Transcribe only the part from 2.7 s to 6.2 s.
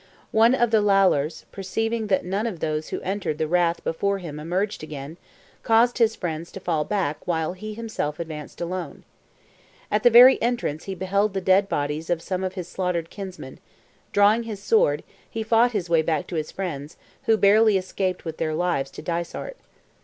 who entered the rath before him emerged again, caused his